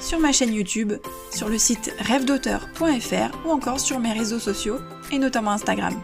[0.00, 0.92] sur ma chaîne YouTube,
[1.32, 4.78] sur le site rêvedauteur.fr ou encore sur mes réseaux sociaux
[5.12, 5.94] et notamment Instagram.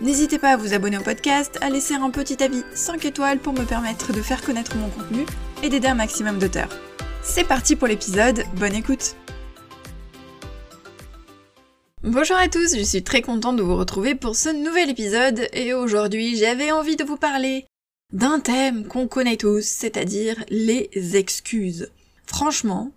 [0.00, 3.54] N'hésitez pas à vous abonner au podcast, à laisser un petit avis 5 étoiles pour
[3.54, 5.24] me permettre de faire connaître mon contenu
[5.62, 6.68] et d'aider un maximum d'auteurs.
[7.22, 9.16] C'est parti pour l'épisode, bonne écoute
[12.02, 15.74] Bonjour à tous, je suis très contente de vous retrouver pour ce nouvel épisode et
[15.74, 17.64] aujourd'hui j'avais envie de vous parler
[18.12, 21.90] d'un thème qu'on connaît tous, c'est-à-dire les excuses.
[22.26, 22.92] Franchement,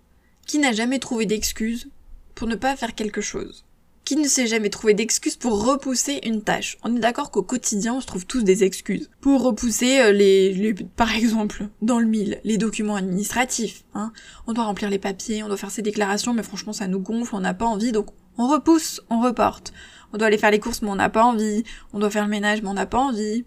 [0.50, 1.88] qui n'a jamais trouvé d'excuses
[2.34, 3.64] pour ne pas faire quelque chose?
[4.04, 6.76] Qui ne s'est jamais trouvé d'excuses pour repousser une tâche?
[6.82, 9.08] On est d'accord qu'au quotidien, on se trouve tous des excuses.
[9.20, 13.84] Pour repousser euh, les, par exemple, dans le mille, les documents administratifs.
[13.94, 14.12] Hein.
[14.48, 17.36] On doit remplir les papiers, on doit faire ses déclarations, mais franchement, ça nous gonfle,
[17.36, 19.72] on n'a pas envie, donc on repousse, on reporte.
[20.12, 21.62] On doit aller faire les courses, mais on n'a pas envie.
[21.92, 23.44] On doit faire le ménage, mais on n'a pas envie.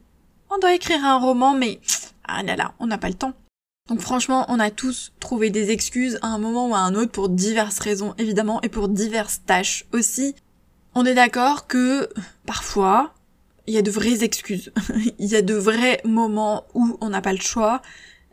[0.49, 1.81] On doit écrire un roman, mais
[2.23, 3.33] ah là là, on n'a pas le temps.
[3.89, 7.11] Donc franchement, on a tous trouvé des excuses à un moment ou à un autre
[7.11, 10.35] pour diverses raisons évidemment et pour diverses tâches aussi.
[10.95, 12.07] On est d'accord que
[12.45, 13.13] parfois,
[13.67, 14.71] il y a de vraies excuses.
[15.19, 17.81] il y a de vrais moments où on n'a pas le choix.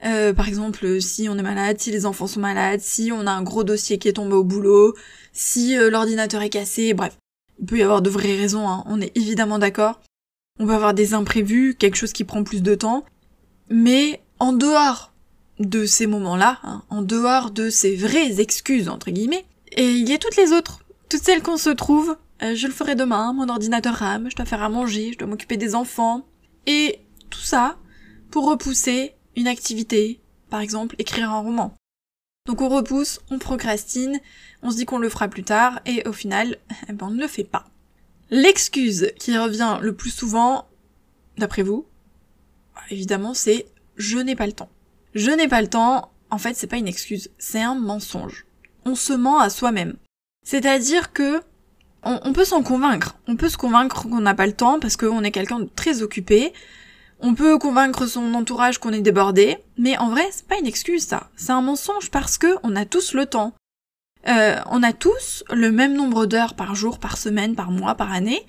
[0.04, 3.32] Euh, par exemple, si on est malade, si les enfants sont malades, si on a
[3.32, 4.94] un gros dossier qui est tombé au boulot,
[5.32, 7.16] si euh, l'ordinateur est cassé, bref.
[7.58, 8.84] Il peut y avoir de vraies raisons, hein.
[8.86, 10.00] on est évidemment d'accord.
[10.58, 13.04] On peut avoir des imprévus, quelque chose qui prend plus de temps.
[13.68, 15.10] Mais en dehors
[15.60, 20.14] de ces moments-là, hein, en dehors de ces vraies excuses, entre guillemets, et il y
[20.14, 23.48] a toutes les autres, toutes celles qu'on se trouve, euh, je le ferai demain, mon
[23.48, 26.26] ordinateur rame, je dois faire à manger, je dois m'occuper des enfants,
[26.66, 27.76] et tout ça
[28.30, 31.74] pour repousser une activité, par exemple écrire un roman.
[32.46, 34.18] Donc on repousse, on procrastine,
[34.62, 36.56] on se dit qu'on le fera plus tard, et au final,
[36.88, 37.66] eh ben, on ne le fait pas.
[38.30, 40.68] L'excuse qui revient le plus souvent,
[41.36, 41.84] d'après vous,
[42.88, 43.66] évidemment, c'est
[43.96, 44.70] je n'ai pas le temps.
[45.14, 48.46] Je n'ai pas le temps, en fait, c'est pas une excuse, c'est un mensonge.
[48.84, 49.96] On se ment à soi-même.
[50.44, 51.42] C'est-à-dire que
[52.02, 53.16] on, peut s'en convaincre.
[53.26, 56.02] On peut se convaincre qu'on n'a pas le temps parce qu'on est quelqu'un de très
[56.02, 56.52] occupé.
[57.20, 61.04] On peut convaincre son entourage qu'on est débordé, mais en vrai, c'est pas une excuse
[61.04, 61.28] ça.
[61.36, 63.52] C'est un mensonge parce que on a tous le temps.
[64.28, 68.12] Euh, on a tous le même nombre d'heures par jour, par semaine, par mois, par
[68.12, 68.46] année,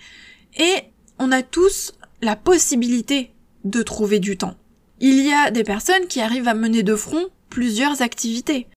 [0.57, 0.75] et
[1.19, 3.31] on a tous la possibilité
[3.63, 4.55] de trouver du temps.
[5.03, 8.67] Il y a des personnes qui arrivent à mener de front plusieurs activités.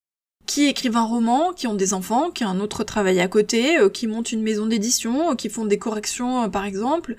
[0.47, 3.79] Qui écrivent un roman, qui ont des enfants, qui ont un autre travail à côté,
[3.79, 7.17] euh, qui montent une maison d'édition, euh, qui font des corrections euh, par exemple.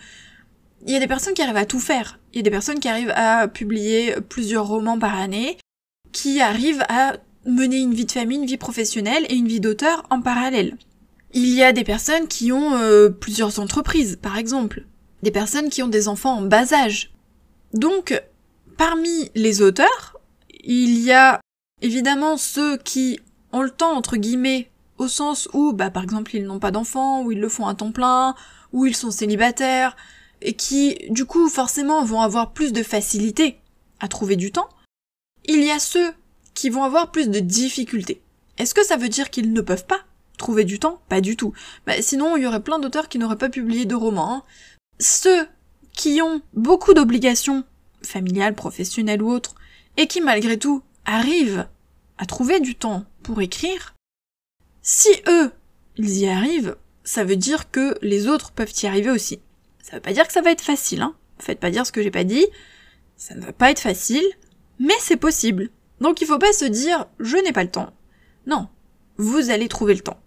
[0.87, 2.19] Il y a des personnes qui arrivent à tout faire.
[2.33, 5.59] Il y a des personnes qui arrivent à publier plusieurs romans par année,
[6.11, 10.03] qui arrivent à mener une vie de famille, une vie professionnelle et une vie d'auteur
[10.09, 10.77] en parallèle.
[11.31, 12.79] Il y a des personnes qui ont
[13.19, 14.85] plusieurs entreprises, par exemple.
[15.21, 17.11] Des personnes qui ont des enfants en bas âge.
[17.73, 18.19] Donc,
[18.77, 20.19] Parmi les auteurs,
[20.63, 21.39] il y a
[21.81, 23.19] évidemment ceux qui
[23.53, 27.23] ont le temps, entre guillemets, au sens où, bah, par exemple, ils n'ont pas d'enfants,
[27.23, 28.35] ou ils le font à temps plein,
[28.73, 29.95] ou ils sont célibataires,
[30.41, 33.59] et qui, du coup, forcément, vont avoir plus de facilité
[34.01, 34.69] à trouver du temps.
[35.45, 36.11] Il y a ceux
[36.53, 38.21] qui vont avoir plus de difficultés.
[38.57, 40.01] Est-ce que ça veut dire qu'ils ne peuvent pas
[40.37, 41.01] trouver du temps?
[41.07, 41.53] Pas du tout.
[41.85, 44.33] Bah, sinon, il y aurait plein d'auteurs qui n'auraient pas publié de romans.
[44.33, 44.43] Hein.
[44.99, 45.47] Ceux
[45.93, 47.63] qui ont beaucoup d'obligations
[48.05, 49.55] familiale, professionnelle ou autre,
[49.97, 51.67] et qui malgré tout arrivent
[52.17, 53.95] à trouver du temps pour écrire,
[54.81, 55.51] si eux,
[55.97, 59.39] ils y arrivent, ça veut dire que les autres peuvent y arriver aussi.
[59.81, 61.15] Ça veut pas dire que ça va être facile, hein.
[61.39, 62.45] Faites pas dire ce que j'ai pas dit.
[63.17, 64.23] Ça ne va pas être facile,
[64.79, 65.69] mais c'est possible.
[66.01, 67.93] Donc il faut pas se dire je n'ai pas le temps.
[68.45, 68.67] Non.
[69.17, 70.19] Vous allez trouver le temps.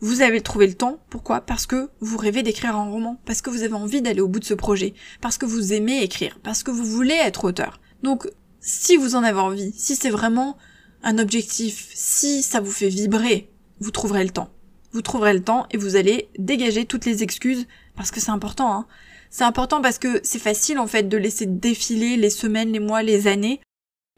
[0.00, 1.40] Vous avez trouvé le temps, pourquoi?
[1.40, 4.40] Parce que vous rêvez d'écrire un roman, parce que vous avez envie d'aller au bout
[4.40, 7.80] de ce projet, parce que vous aimez écrire, parce que vous voulez être auteur.
[8.02, 8.28] Donc,
[8.60, 10.58] si vous en avez envie, si c'est vraiment
[11.02, 13.50] un objectif, si ça vous fait vibrer,
[13.80, 14.50] vous trouverez le temps.
[14.92, 17.66] Vous trouverez le temps et vous allez dégager toutes les excuses,
[17.96, 18.86] parce que c'est important, hein.
[19.30, 23.02] C'est important parce que c'est facile en fait de laisser défiler les semaines, les mois,
[23.02, 23.60] les années,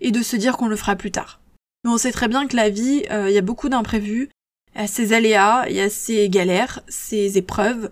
[0.01, 1.41] et de se dire qu'on le fera plus tard.
[1.85, 4.29] Mais on sait très bien que la vie, euh, il y a beaucoup d'imprévus,
[4.75, 7.91] il y a ses aléas, il y a ses galères, ses épreuves,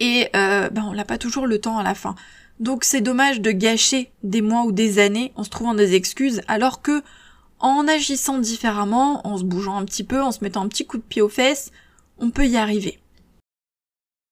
[0.00, 2.14] et euh, ben on n'a pas toujours le temps à la fin.
[2.60, 6.40] Donc c'est dommage de gâcher des mois ou des années en se trouvant des excuses,
[6.48, 7.02] alors que
[7.58, 10.98] en agissant différemment, en se bougeant un petit peu, en se mettant un petit coup
[10.98, 11.70] de pied aux fesses,
[12.18, 12.98] on peut y arriver.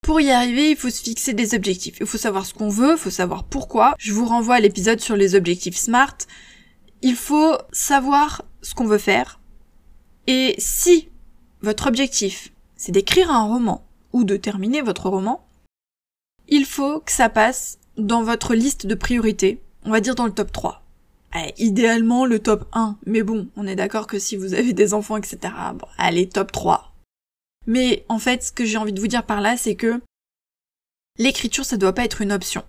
[0.02, 1.96] Pour y arriver, il faut se fixer des objectifs.
[2.00, 3.94] Il faut savoir ce qu'on veut, il faut savoir pourquoi.
[3.99, 6.17] Je vous renvoie à l'épisode sur les objectifs SMART.
[7.02, 9.40] Il faut savoir ce qu'on veut faire.
[10.26, 11.08] Et si
[11.62, 15.46] votre objectif, c'est d'écrire un roman ou de terminer votre roman,
[16.48, 20.32] il faut que ça passe dans votre liste de priorités, on va dire dans le
[20.32, 20.82] top 3.
[21.34, 24.92] Eh, idéalement le top 1, mais bon, on est d'accord que si vous avez des
[24.92, 25.38] enfants, etc.,
[25.74, 26.92] bon, allez, top 3.
[27.66, 30.00] Mais en fait, ce que j'ai envie de vous dire par là, c'est que
[31.18, 32.64] l'écriture, ça doit pas être une option.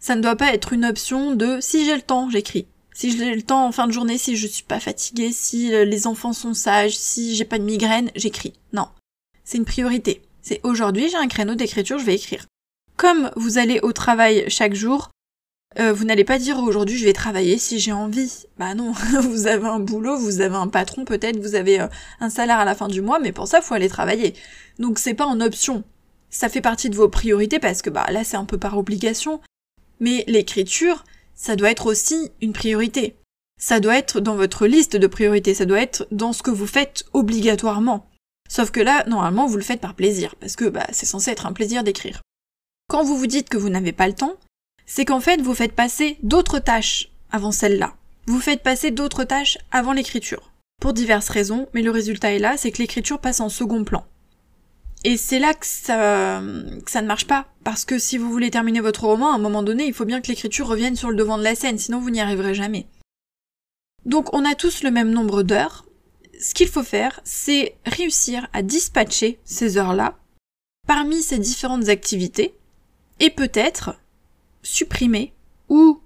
[0.00, 2.66] Ça ne doit pas être une option de si j'ai le temps, j'écris.
[2.94, 5.84] Si j'ai le temps en fin de journée, si je suis pas fatiguée, si euh,
[5.84, 8.52] les enfants sont sages, si j'ai pas de migraine, j'écris.
[8.72, 8.88] Non.
[9.44, 10.22] C'est une priorité.
[10.42, 12.46] C'est aujourd'hui, j'ai un créneau d'écriture, je vais écrire.
[12.96, 15.10] Comme vous allez au travail chaque jour,
[15.78, 18.44] euh, vous n'allez pas dire aujourd'hui je vais travailler si j'ai envie.
[18.58, 18.92] Bah non,
[19.22, 21.88] vous avez un boulot, vous avez un patron peut-être, vous avez euh,
[22.20, 24.34] un salaire à la fin du mois, mais pour ça faut aller travailler.
[24.78, 25.84] Donc c'est pas en option.
[26.28, 29.40] Ça fait partie de vos priorités parce que bah là c'est un peu par obligation.
[30.00, 33.16] Mais l'écriture, ça doit être aussi une priorité.
[33.60, 36.66] Ça doit être dans votre liste de priorités, ça doit être dans ce que vous
[36.66, 38.06] faites obligatoirement.
[38.48, 41.46] Sauf que là, normalement, vous le faites par plaisir, parce que bah, c'est censé être
[41.46, 42.20] un plaisir d'écrire.
[42.88, 44.36] Quand vous vous dites que vous n'avez pas le temps,
[44.84, 47.94] c'est qu'en fait vous faites passer d'autres tâches avant celle-là.
[48.26, 50.52] Vous faites passer d'autres tâches avant l'écriture.
[50.80, 54.04] Pour diverses raisons, mais le résultat est là, c'est que l'écriture passe en second plan.
[55.04, 57.46] Et c'est là que ça, ne marche pas.
[57.64, 60.20] Parce que si vous voulez terminer votre roman, à un moment donné, il faut bien
[60.20, 62.86] que l'écriture revienne sur le devant de la scène, sinon vous n'y arriverez jamais.
[64.04, 65.84] Donc on a tous le même nombre d'heures.
[66.40, 70.18] Ce qu'il faut faire, c'est réussir à dispatcher ces heures-là
[70.86, 72.56] parmi ces différentes activités,
[73.20, 73.94] et peut-être
[74.64, 75.32] supprimer
[75.68, 76.00] ou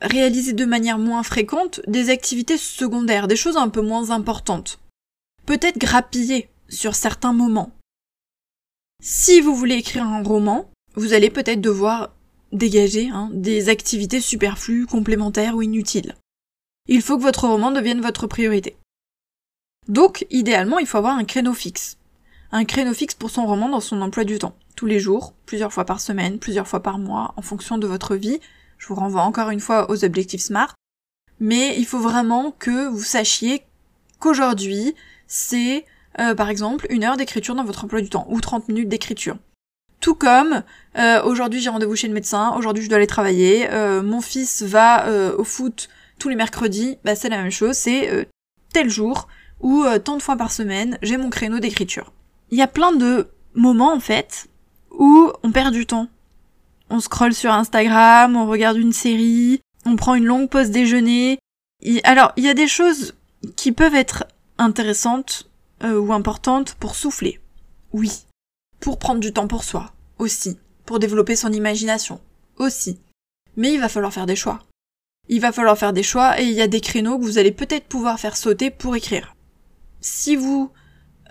[0.00, 4.80] réaliser de manière moins fréquente des activités secondaires, des choses un peu moins importantes.
[5.44, 7.72] Peut-être grappiller sur certains moments.
[9.00, 12.14] Si vous voulez écrire un roman, vous allez peut-être devoir
[12.52, 16.16] dégager hein, des activités superflues, complémentaires ou inutiles.
[16.86, 18.76] Il faut que votre roman devienne votre priorité.
[19.88, 21.96] Donc, idéalement, il faut avoir un créneau fixe.
[22.52, 25.72] Un créneau fixe pour son roman dans son emploi du temps tous les jours, plusieurs
[25.72, 28.40] fois par semaine, plusieurs fois par mois, en fonction de votre vie.
[28.78, 30.74] Je vous renvoie encore une fois aux objectifs SMART.
[31.38, 33.62] Mais il faut vraiment que vous sachiez
[34.18, 34.94] qu'aujourd'hui,
[35.26, 35.84] c'est
[36.18, 39.36] euh, par exemple une heure d'écriture dans votre emploi du temps, ou 30 minutes d'écriture.
[40.00, 40.62] Tout comme
[40.98, 44.62] euh, aujourd'hui j'ai rendez-vous chez le médecin, aujourd'hui je dois aller travailler, euh, mon fils
[44.62, 48.28] va au foot tous les mercredis, bah c'est la même chose, c'est
[48.72, 49.28] tel jour
[49.60, 52.12] ou tant de fois par semaine, j'ai mon créneau d'écriture.
[52.50, 54.48] Il y a plein de moments en fait
[54.90, 56.08] où on perd du temps.
[56.88, 61.38] On scrolle sur Instagram, on regarde une série, on prend une longue pause déjeuner.
[62.04, 63.14] alors, il y a des choses
[63.56, 64.24] qui peuvent être
[64.58, 65.49] intéressantes
[65.82, 67.40] euh, ou importantes pour souffler.
[67.92, 68.24] Oui.
[68.80, 69.92] Pour prendre du temps pour soi.
[70.18, 70.58] Aussi.
[70.86, 72.20] Pour développer son imagination.
[72.56, 73.00] Aussi.
[73.56, 74.60] Mais il va falloir faire des choix.
[75.28, 77.52] Il va falloir faire des choix et il y a des créneaux que vous allez
[77.52, 79.36] peut-être pouvoir faire sauter pour écrire.
[80.00, 80.70] Si vous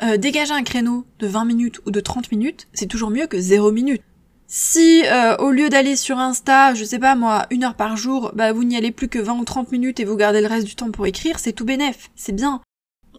[0.02, 3.40] euh, dégager un créneau de 20 minutes ou de 30 minutes, c'est toujours mieux que
[3.40, 4.02] 0 minutes.
[4.48, 8.32] Si euh, au lieu d'aller sur Insta, je sais pas moi, une heure par jour,
[8.34, 10.66] bah vous n'y allez plus que 20 ou 30 minutes et vous gardez le reste
[10.66, 12.62] du temps pour écrire, c'est tout bénef, c'est bien.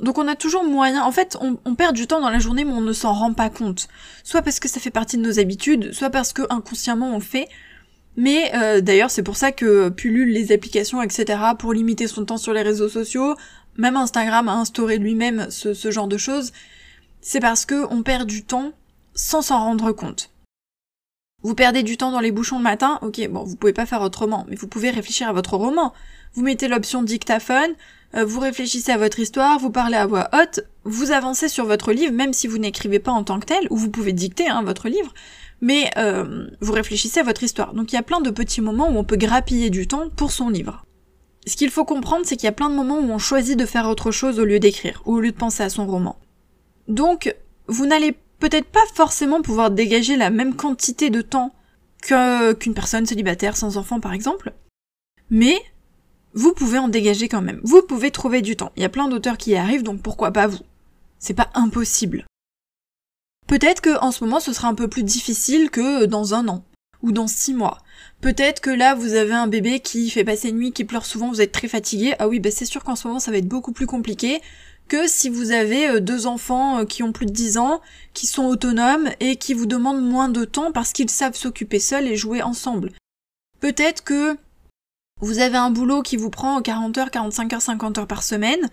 [0.00, 2.72] Donc on a toujours moyen, en fait on, perd du temps dans la journée mais
[2.72, 3.88] on ne s'en rend pas compte.
[4.24, 7.48] Soit parce que ça fait partie de nos habitudes, soit parce que inconsciemment on fait.
[8.16, 11.38] Mais euh, d'ailleurs c'est pour ça que pullulent les applications, etc.
[11.58, 13.36] pour limiter son temps sur les réseaux sociaux,
[13.76, 16.52] même Instagram a instauré lui-même ce, genre de choses,
[17.20, 18.72] c'est parce que on perd du temps
[19.14, 20.30] sans s'en rendre compte.
[21.42, 24.02] Vous perdez du temps dans les bouchons le matin, ok, bon, vous pouvez pas faire
[24.02, 25.94] autrement, mais vous pouvez réfléchir à votre roman.
[26.34, 27.74] Vous mettez l'option dictaphone,
[28.14, 32.12] vous réfléchissez à votre histoire, vous parlez à voix haute, vous avancez sur votre livre,
[32.12, 34.88] même si vous n'écrivez pas en tant que tel, ou vous pouvez dicter hein, votre
[34.88, 35.14] livre,
[35.60, 37.74] mais euh, vous réfléchissez à votre histoire.
[37.74, 40.32] Donc il y a plein de petits moments où on peut grappiller du temps pour
[40.32, 40.84] son livre.
[41.46, 43.66] Ce qu'il faut comprendre, c'est qu'il y a plein de moments où on choisit de
[43.66, 46.18] faire autre chose au lieu d'écrire, ou au lieu de penser à son roman.
[46.88, 47.34] Donc,
[47.66, 51.54] vous n'allez peut-être pas forcément pouvoir dégager la même quantité de temps
[52.02, 54.52] qu'une personne célibataire sans enfant, par exemple,
[55.30, 55.56] mais
[56.34, 57.60] vous pouvez en dégager quand même.
[57.64, 58.72] Vous pouvez trouver du temps.
[58.76, 60.62] Il y a plein d'auteurs qui y arrivent, donc pourquoi pas vous?
[61.18, 62.24] C'est pas impossible.
[63.46, 66.64] Peut-être que en ce moment ce sera un peu plus difficile que dans un an
[67.02, 67.78] ou dans six mois.
[68.20, 71.30] Peut-être que là, vous avez un bébé qui fait passer une nuit, qui pleure souvent,
[71.30, 72.14] vous êtes très fatigué.
[72.18, 74.40] Ah oui, bah c'est sûr qu'en ce moment, ça va être beaucoup plus compliqué
[74.88, 77.80] que si vous avez euh, deux enfants euh, qui ont plus de 10 ans,
[78.12, 82.08] qui sont autonomes et qui vous demandent moins de temps parce qu'ils savent s'occuper seuls
[82.08, 82.92] et jouer ensemble.
[83.60, 84.36] Peut-être que
[85.20, 88.70] vous avez un boulot qui vous prend 40 heures, 45 heures, 50 heures par semaine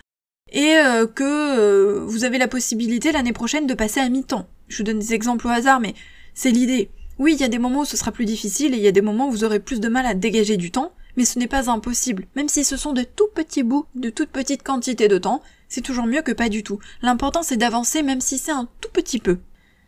[0.51, 4.48] et euh, que vous avez la possibilité l'année prochaine de passer à mi-temps.
[4.68, 5.94] Je vous donne des exemples au hasard, mais
[6.34, 6.92] C'est l'idée.
[7.20, 8.92] Oui, il y a des moments où ce sera plus difficile et il y a
[8.92, 11.48] des moments où vous aurez plus de mal à dégager du temps, mais ce n'est
[11.48, 12.27] pas impossible.
[12.36, 15.82] Même si ce sont de tout petits bouts, de toute petite quantité de temps, c'est
[15.82, 16.80] toujours mieux que pas du tout.
[17.01, 19.39] L'important c'est d'avancer même si c'est un tout petit peu.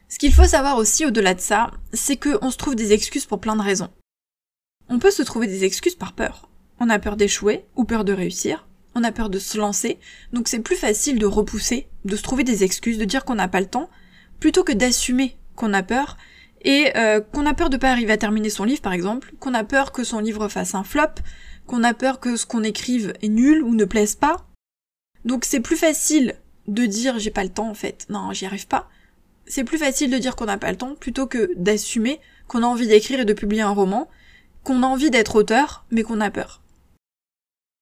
[0.10, 3.39] Ce qu'il faut savoir aussi au-delà de ça, c'est qu'on se trouve des excuses pour
[3.39, 3.89] plein de raisons.
[4.89, 6.49] On peut se trouver des excuses par peur.
[6.79, 8.67] On a peur d'échouer ou peur de réussir.
[8.95, 10.00] On a peur de se lancer.
[10.33, 13.48] Donc c'est plus facile de repousser, de se trouver des excuses, de dire qu'on n'a
[13.48, 13.89] pas le temps,
[14.39, 16.17] plutôt que d'assumer qu'on a peur
[16.62, 19.53] et euh, qu'on a peur de pas arriver à terminer son livre par exemple, qu'on
[19.53, 21.21] a peur que son livre fasse un flop,
[21.67, 24.48] qu'on a peur que ce qu'on écrive est nul ou ne plaise pas.
[25.25, 26.36] Donc c'est plus facile
[26.67, 28.89] de dire j'ai pas le temps en fait, non j'y arrive pas.
[29.45, 32.67] C'est plus facile de dire qu'on n'a pas le temps plutôt que d'assumer qu'on a
[32.67, 34.09] envie d'écrire et de publier un roman,
[34.63, 36.59] qu'on a envie d'être auteur mais qu'on a peur.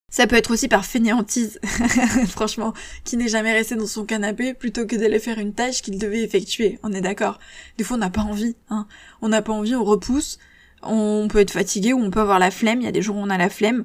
[0.09, 1.59] Ça peut être aussi par fainéantise,
[2.29, 2.73] franchement,
[3.03, 6.23] qui n'est jamais resté dans son canapé plutôt que d'aller faire une tâche qu'il devait
[6.23, 7.39] effectuer, on est d'accord.
[7.77, 8.87] Des fois on n'a pas envie, hein.
[9.21, 10.39] On n'a pas envie, on repousse,
[10.81, 13.17] on peut être fatigué ou on peut avoir la flemme, il y a des jours
[13.17, 13.83] où on a la flemme.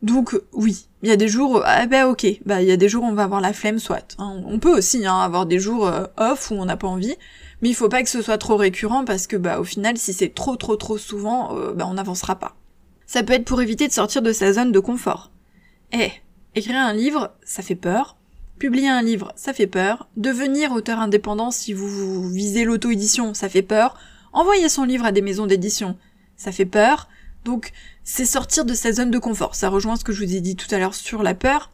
[0.00, 2.88] Donc oui, il y a des jours, ah bah ok, bah il y a des
[2.88, 4.14] jours où on va avoir la flemme, soit.
[4.18, 4.40] Hein.
[4.46, 7.16] On peut aussi hein, avoir des jours euh, off où on n'a pas envie,
[7.62, 10.12] mais il faut pas que ce soit trop récurrent parce que bah au final si
[10.12, 12.54] c'est trop trop trop souvent, euh, bah on n'avancera pas.
[13.06, 15.32] Ça peut être pour éviter de sortir de sa zone de confort.
[15.92, 16.10] Eh,
[16.54, 18.16] écrire un livre, ça fait peur.
[18.58, 20.08] Publier un livre, ça fait peur.
[20.16, 23.96] Devenir auteur indépendant si vous visez l'auto-édition, ça fait peur.
[24.32, 25.96] Envoyer son livre à des maisons d'édition,
[26.36, 27.08] ça fait peur.
[27.44, 27.72] Donc,
[28.04, 29.54] c'est sortir de sa zone de confort.
[29.54, 31.70] Ça rejoint ce que je vous ai dit tout à l'heure sur la peur.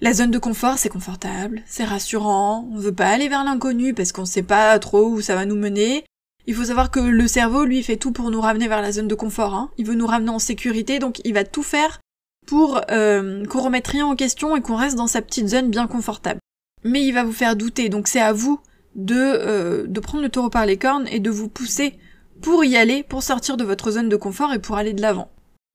[0.00, 4.12] La zone de confort, c'est confortable, c'est rassurant, on veut pas aller vers l'inconnu parce
[4.12, 6.04] qu'on sait pas trop où ça va nous mener.
[6.46, 9.08] Il faut savoir que le cerveau, lui, fait tout pour nous ramener vers la zone
[9.08, 9.54] de confort.
[9.54, 9.70] Hein.
[9.78, 11.98] Il veut nous ramener en sécurité, donc il va tout faire
[12.46, 15.86] pour euh, qu'on remette rien en question et qu'on reste dans sa petite zone bien
[15.86, 16.40] confortable.
[16.84, 18.60] Mais il va vous faire douter, donc c'est à vous
[18.94, 21.98] de, euh, de prendre le taureau par les cornes et de vous pousser
[22.40, 25.30] pour y aller, pour sortir de votre zone de confort et pour aller de l'avant.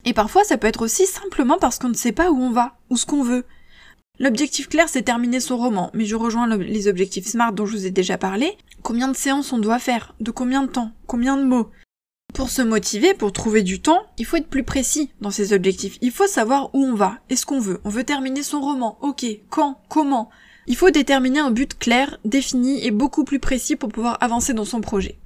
[0.06, 2.78] Et parfois ça peut être aussi simplement parce qu'on ne sait pas où on va,
[2.90, 3.44] ou ce qu'on veut.
[4.20, 7.86] L'objectif clair c'est terminer son roman, mais je rejoins les objectifs SMART dont je vous
[7.86, 8.58] ai déjà parlé.
[8.84, 10.16] Combien de séances on doit faire?
[10.20, 10.92] De combien de temps?
[11.08, 11.70] Combien de mots?
[12.34, 15.98] Pour se motiver, pour trouver du temps, il faut être plus précis dans ses objectifs.
[16.02, 17.82] Il faut savoir où on va et ce qu'on veut.
[17.84, 18.98] On veut terminer son roman.
[19.02, 19.26] Ok.
[19.50, 20.30] Quand Comment?
[20.68, 24.66] Il faut déterminer un but clair, défini et beaucoup plus précis pour pouvoir avancer dans
[24.66, 25.18] son projet.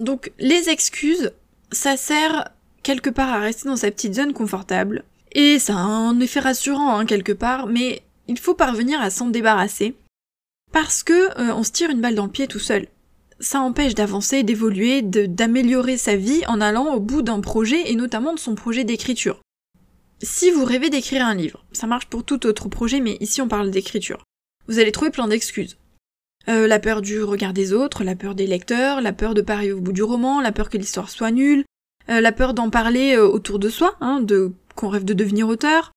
[0.00, 1.32] Donc les excuses,
[1.72, 2.50] ça sert
[2.82, 5.04] quelque part à rester dans sa petite zone confortable.
[5.32, 9.28] Et ça a un effet rassurant hein, quelque part, mais il faut parvenir à s'en
[9.28, 9.94] débarrasser.
[10.72, 12.86] Parce que euh, on se tire une balle dans le pied tout seul
[13.42, 18.32] ça empêche d'avancer, d'évoluer, d'améliorer sa vie en allant au bout d'un projet et notamment
[18.32, 19.40] de son projet d'écriture.
[20.22, 23.48] Si vous rêvez d'écrire un livre, ça marche pour tout autre projet, mais ici on
[23.48, 24.24] parle d'écriture.
[24.68, 25.76] Vous allez trouver plein d'excuses.
[26.48, 29.54] Euh, la peur du regard des autres, la peur des lecteurs, la peur de pas
[29.54, 31.64] arriver au bout du roman, la peur que l'histoire soit nulle,
[32.08, 35.48] euh, la peur d'en parler euh, autour de soi, hein, de qu'on rêve de devenir
[35.48, 35.92] auteur,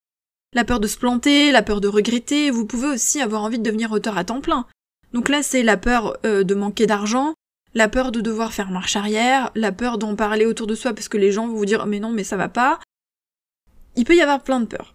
[0.54, 2.50] la peur de se planter, la peur de regretter.
[2.50, 4.66] Vous pouvez aussi avoir envie de devenir auteur à temps plein.
[5.16, 7.36] Donc là, c'est la peur euh, de manquer d'argent,
[7.74, 11.08] la peur de devoir faire marche arrière, la peur d'en parler autour de soi parce
[11.08, 12.82] que les gens vont vous dire mais non, mais ça va pas.
[13.96, 14.94] Il peut y avoir plein de peurs.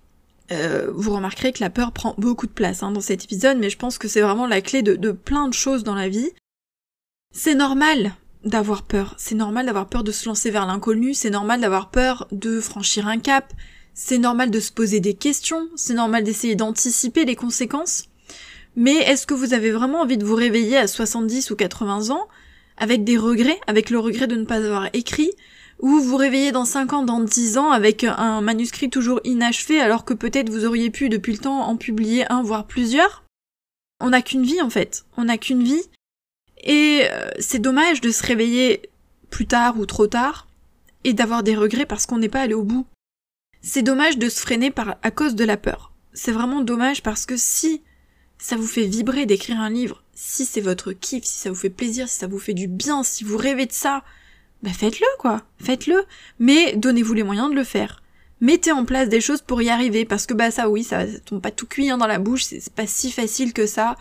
[0.52, 3.70] Euh, vous remarquerez que la peur prend beaucoup de place hein, dans cet épisode, mais
[3.70, 6.30] je pense que c'est vraiment la clé de, de plein de choses dans la vie.
[7.34, 8.12] C'est normal
[8.44, 12.28] d'avoir peur, c'est normal d'avoir peur de se lancer vers l'inconnu, c'est normal d'avoir peur
[12.30, 13.54] de franchir un cap,
[13.94, 18.09] c'est normal de se poser des questions, c'est normal d'essayer d'anticiper les conséquences.
[18.76, 22.28] Mais est-ce que vous avez vraiment envie de vous réveiller à 70 ou 80 ans
[22.76, 25.32] avec des regrets, avec le regret de ne pas avoir écrit,
[25.80, 30.04] ou vous réveillez dans 5 ans, dans 10 ans avec un manuscrit toujours inachevé alors
[30.04, 33.24] que peut-être vous auriez pu depuis le temps en publier un voire plusieurs?
[34.00, 35.82] On n'a qu'une vie en fait, on n'a qu'une vie
[36.62, 38.82] et euh, c'est dommage de se réveiller
[39.30, 40.48] plus tard ou trop tard
[41.04, 42.86] et d'avoir des regrets parce qu'on n'est pas allé au bout.
[43.62, 45.92] C'est dommage de se freiner par, à cause de la peur.
[46.12, 47.82] C'est vraiment dommage parce que si
[48.40, 51.70] ça vous fait vibrer d'écrire un livre, si c'est votre kiff, si ça vous fait
[51.70, 54.02] plaisir, si ça vous fait du bien, si vous rêvez de ça,
[54.62, 56.04] bah faites-le quoi, faites-le,
[56.38, 58.02] mais donnez-vous les moyens de le faire.
[58.40, 61.42] Mettez en place des choses pour y arriver, parce que bah ça oui, ça, tombe
[61.42, 63.96] pas tout cuit hein, dans la bouche, c'est pas si facile que ça.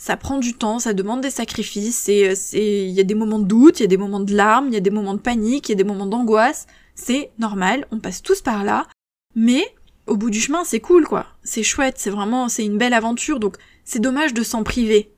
[0.00, 3.40] Ça prend du temps, ça demande des sacrifices, et c'est, il y a des moments
[3.40, 5.18] de doute, il y a des moments de larmes, il y a des moments de
[5.18, 6.68] panique, il y a des moments d'angoisse.
[6.94, 8.86] C'est normal, on passe tous par là,
[9.34, 9.64] mais
[10.06, 11.26] au bout du chemin, c'est cool quoi.
[11.42, 13.56] C'est chouette, c'est vraiment, c'est une belle aventure, donc
[13.88, 15.14] c'est dommage de s'en priver.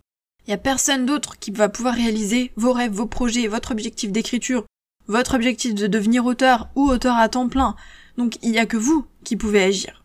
[0.47, 4.13] Il y a personne d'autre qui va pouvoir réaliser vos rêves, vos projets, votre objectif
[4.13, 4.65] d'écriture,
[5.09, 7.75] votre objectif de devenir auteur ou auteur à temps plein.
[8.17, 10.05] Donc il n'y a que vous qui pouvez agir.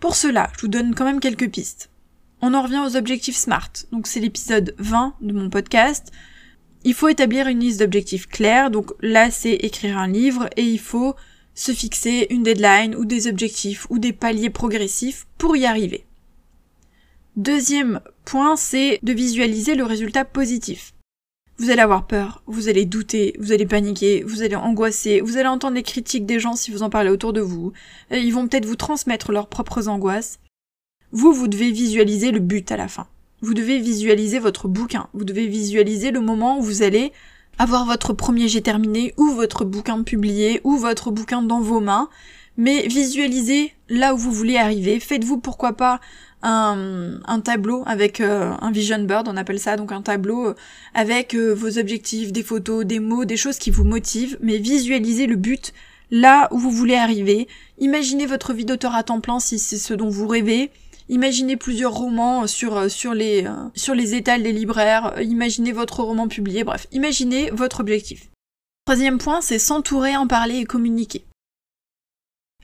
[0.00, 1.90] Pour cela, je vous donne quand même quelques pistes.
[2.42, 3.70] On en revient aux objectifs SMART.
[3.92, 6.10] Donc c'est l'épisode 20 de mon podcast.
[6.82, 10.80] Il faut établir une liste d'objectifs clairs, donc là c'est écrire un livre et il
[10.80, 11.14] faut
[11.54, 16.06] se fixer une deadline ou des objectifs ou des paliers progressifs pour y arriver.
[17.36, 20.94] Deuxième point, c'est de visualiser le résultat positif.
[21.58, 25.46] Vous allez avoir peur, vous allez douter, vous allez paniquer, vous allez angoisser, vous allez
[25.46, 27.72] entendre les critiques des gens si vous en parlez autour de vous,
[28.10, 30.40] ils vont peut-être vous transmettre leurs propres angoisses.
[31.12, 33.06] Vous, vous devez visualiser le but à la fin.
[33.42, 37.12] Vous devez visualiser votre bouquin, vous devez visualiser le moment où vous allez
[37.58, 42.08] avoir votre premier jet terminé, ou votre bouquin publié, ou votre bouquin dans vos mains,
[42.60, 45.98] mais visualisez là où vous voulez arriver, faites-vous pourquoi pas
[46.42, 50.54] un, tableau avec euh, un vision board, on appelle ça, donc un tableau euh,
[50.92, 55.26] avec euh, vos objectifs, des photos, des mots, des choses qui vous motivent, mais visualisez
[55.26, 55.72] le but
[56.10, 57.48] là où vous voulez arriver.
[57.78, 60.70] Imaginez votre vie d'auteur à temps plein si c'est ce dont vous rêvez.
[61.08, 65.14] Imaginez plusieurs romans sur, les, sur les étals des libraires.
[65.22, 66.62] Imaginez votre roman publié.
[66.62, 68.28] Bref, imaginez votre objectif.
[68.84, 71.24] Troisième point, c'est s'entourer, en parler et communiquer.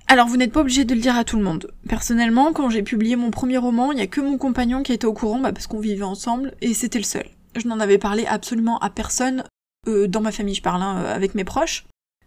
[0.09, 1.73] Alors vous n'êtes pas obligé de le dire à tout le monde.
[1.89, 5.07] Personnellement, quand j'ai publié mon premier roman, il n'y a que mon compagnon qui était
[5.07, 7.27] au courant, bah, parce qu'on vivait ensemble, et c'était le seul.
[7.57, 9.43] Je n'en avais parlé absolument à personne,
[9.89, 11.87] euh, dans ma famille je parle, hein, avec mes proches.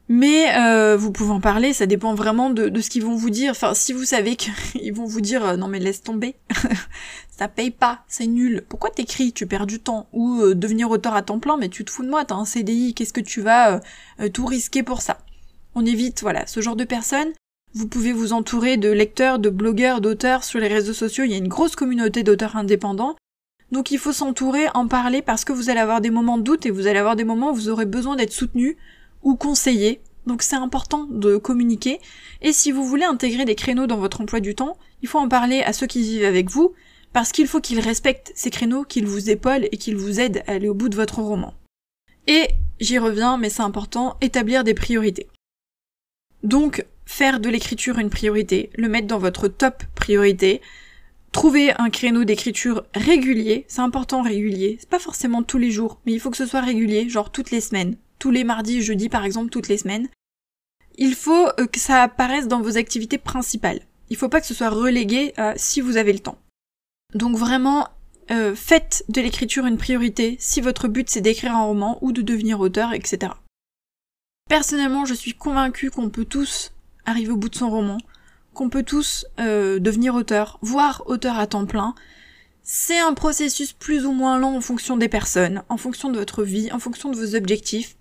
[0.10, 3.52] Mais euh, vous pouvez en parler, ça dépend vraiment de, ce qu'ils vont vous dire.
[3.52, 6.36] Enfin, si vous savez qu'ils vont vous dire euh, non mais laisse tomber,
[7.30, 8.66] ça paye pas, c'est nul.
[8.68, 9.32] Pourquoi t'écris?
[9.32, 10.10] Tu perds du temps.
[10.12, 12.94] Ou devenir auteur à temps plein, mais tu te fous de moi, t'as un CDI,
[12.94, 13.80] qu'est-ce que tu vas
[14.34, 15.20] tout risquer pour ça?
[15.76, 17.32] On évite, voilà, ce genre de personnes.
[17.76, 21.24] Vous pouvez vous entourer de lecteurs, de blogueurs, d'auteurs sur les réseaux sociaux.
[21.24, 23.16] Il y a une grosse communauté d'auteurs indépendants.
[23.72, 26.66] Donc il faut s'entourer, en parler parce que vous allez avoir des moments de doute
[26.66, 28.76] et vous allez avoir des moments où vous aurez besoin d'être soutenu
[29.22, 30.02] ou conseillé.
[30.26, 32.00] Donc c'est important de communiquer.
[32.42, 35.30] Et si vous voulez intégrer des créneaux dans votre emploi du temps, il faut en
[35.30, 36.74] parler à ceux qui vivent avec vous
[37.14, 40.54] parce qu'il faut qu'ils respectent ces créneaux, qu'ils vous épaulent et qu'ils vous aident à
[40.54, 41.54] aller au bout de votre roman.
[42.26, 42.48] Et
[42.80, 45.28] j'y reviens, mais c'est important, établir des priorités.
[46.44, 50.62] Donc, faire de l'écriture une priorité, le mettre dans votre top priorité,
[51.32, 56.14] trouver un créneau d'écriture régulier, c'est important régulier, c'est pas forcément tous les jours, mais
[56.14, 59.26] il faut que ce soit régulier, genre toutes les semaines, tous les mardis, jeudis par
[59.26, 60.08] exemple, toutes les semaines.
[60.98, 63.82] Il faut euh, que ça apparaisse dans vos activités principales.
[64.12, 66.40] Il faut pas que ce soit relégué si vous avez le temps.
[67.14, 67.88] Donc vraiment,
[68.32, 72.22] euh, faites de l'écriture une priorité si votre but c'est d'écrire un roman ou de
[72.22, 73.34] devenir auteur, etc.
[74.48, 76.72] Personnellement, je suis convaincue qu'on peut tous
[77.06, 77.98] arriver au bout de son roman,
[78.54, 81.96] qu'on peut tous euh, devenir auteur, voire auteur à temps plein.
[82.64, 86.44] C'est un processus plus ou moins lent en fonction des personnes, en fonction de votre
[86.44, 87.96] vie, en fonction de vos objectifs.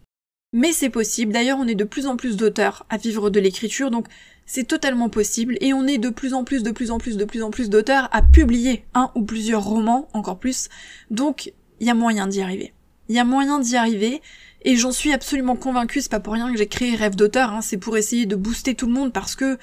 [0.53, 3.91] Mais c'est possible, d'ailleurs on est de plus en plus d'auteurs à vivre de l'écriture,
[3.91, 4.07] donc
[4.47, 7.25] c'est totalement possible, et on est de plus en plus, de plus en plus, de
[7.27, 10.71] plus en plus d'auteurs à publier un ou plusieurs romans, encore plus,
[11.11, 12.73] donc il y a moyen d'y arriver.
[13.11, 14.23] Il y a moyen d'y arriver,
[14.63, 17.61] et j'en suis absolument convaincue, c'est pas pour rien que j'ai créé Rêve d'auteur, hein,
[17.63, 19.59] c'est pour essayer de booster tout le monde parce que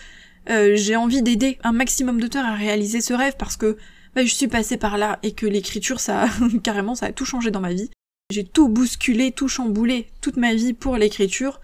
[0.49, 3.77] euh, j'ai envie d'aider un maximum d'auteurs à réaliser ce rêve parce que
[4.15, 6.27] bah, je suis passée par là et que l'écriture, ça
[6.63, 7.89] carrément, ça a tout changé dans ma vie.
[8.31, 11.59] J'ai tout bousculé, tout chamboulé, toute ma vie pour l'écriture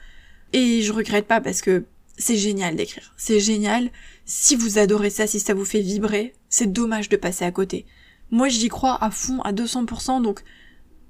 [0.53, 1.85] et je regrette pas parce que
[2.17, 3.89] c'est génial d'écrire, c'est génial.
[4.25, 7.85] Si vous adorez ça, si ça vous fait vibrer, c'est dommage de passer à côté.
[8.29, 10.43] Moi j'y crois à fond, à 200%, donc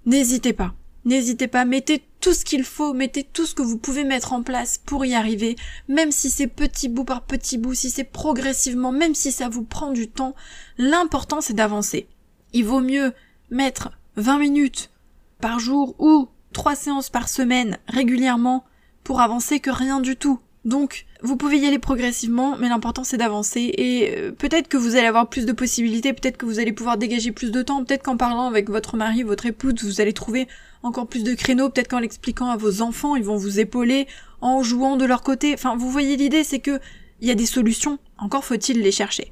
[0.06, 0.76] n'hésitez pas.
[1.04, 4.44] N'hésitez pas, mettez tout ce qu'il faut, mettez tout ce que vous pouvez mettre en
[4.44, 5.56] place pour y arriver,
[5.88, 9.64] même si c'est petit bout par petit bout, si c'est progressivement, même si ça vous
[9.64, 10.36] prend du temps,
[10.78, 12.08] l'important c'est d'avancer.
[12.54, 13.14] Il vaut mieux
[13.50, 14.92] mettre 20 minutes
[15.40, 18.64] par jour ou 3 séances par semaine régulièrement
[19.04, 20.40] pour avancer que rien du tout.
[20.64, 24.96] Donc, vous pouvez y aller progressivement, mais l'important c'est d'avancer et euh, peut-être que vous
[24.96, 28.04] allez avoir plus de possibilités, peut-être que vous allez pouvoir dégager plus de temps, peut-être
[28.04, 30.48] qu'en parlant avec votre mari, votre épouse, vous allez trouver
[30.84, 34.08] encore plus de créneaux, peut-être qu'en l'expliquant à vos enfants, ils vont vous épauler
[34.41, 35.54] en jouant de leur côté.
[35.54, 36.80] Enfin, vous voyez l'idée, c'est que
[37.20, 39.32] il y a des solutions, encore faut-il les chercher.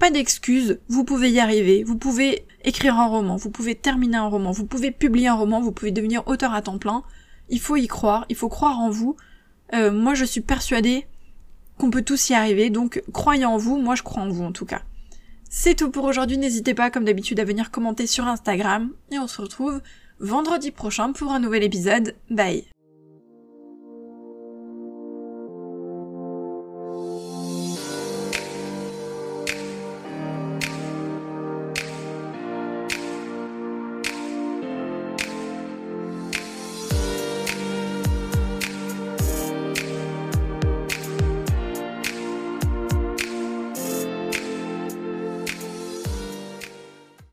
[0.00, 4.26] Pas d'excuses, vous pouvez y arriver, vous pouvez écrire un roman, vous pouvez terminer un
[4.26, 7.04] roman, vous pouvez publier un roman, vous pouvez devenir auteur à temps plein.
[7.48, 9.16] Il faut y croire, il faut croire en vous,
[9.74, 11.06] euh, moi, je suis persuadée
[11.78, 14.52] qu'on peut tous y arriver, donc croyez en vous, moi je crois en vous en
[14.52, 14.82] tout cas.
[15.48, 19.28] C'est tout pour aujourd'hui, n'hésitez pas comme d'habitude à venir commenter sur Instagram, et on
[19.28, 19.80] se retrouve
[20.20, 22.14] vendredi prochain pour un nouvel épisode.
[22.30, 22.77] Bye